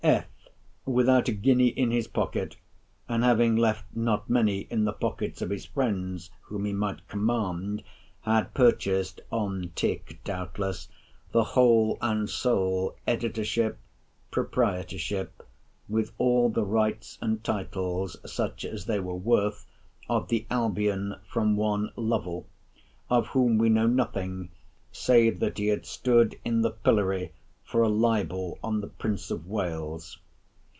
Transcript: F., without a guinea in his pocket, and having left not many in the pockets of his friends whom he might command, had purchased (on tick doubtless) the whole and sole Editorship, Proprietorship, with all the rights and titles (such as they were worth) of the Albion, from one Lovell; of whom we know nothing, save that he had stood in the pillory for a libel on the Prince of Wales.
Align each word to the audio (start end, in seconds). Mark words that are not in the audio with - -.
F., 0.03 0.25
without 0.87 1.27
a 1.27 1.31
guinea 1.31 1.67
in 1.67 1.91
his 1.91 2.07
pocket, 2.07 2.55
and 3.07 3.23
having 3.23 3.55
left 3.55 3.85
not 3.93 4.27
many 4.27 4.61
in 4.61 4.83
the 4.83 4.91
pockets 4.93 5.43
of 5.43 5.51
his 5.51 5.65
friends 5.67 6.31
whom 6.41 6.65
he 6.65 6.73
might 6.73 7.07
command, 7.07 7.83
had 8.21 8.51
purchased 8.55 9.21
(on 9.31 9.71
tick 9.75 10.19
doubtless) 10.23 10.89
the 11.33 11.43
whole 11.43 11.99
and 12.01 12.27
sole 12.31 12.95
Editorship, 13.05 13.77
Proprietorship, 14.31 15.43
with 15.87 16.11
all 16.17 16.49
the 16.49 16.65
rights 16.65 17.19
and 17.21 17.43
titles 17.43 18.17
(such 18.25 18.65
as 18.65 18.85
they 18.87 18.99
were 18.99 19.13
worth) 19.15 19.67
of 20.09 20.29
the 20.29 20.47
Albion, 20.49 21.13
from 21.31 21.55
one 21.55 21.91
Lovell; 21.95 22.47
of 23.07 23.27
whom 23.27 23.59
we 23.59 23.69
know 23.69 23.85
nothing, 23.87 24.49
save 24.91 25.39
that 25.41 25.59
he 25.59 25.67
had 25.67 25.85
stood 25.85 26.39
in 26.43 26.63
the 26.63 26.71
pillory 26.71 27.33
for 27.63 27.83
a 27.83 27.87
libel 27.87 28.59
on 28.61 28.81
the 28.81 28.87
Prince 28.87 29.31
of 29.31 29.47
Wales. 29.47 30.17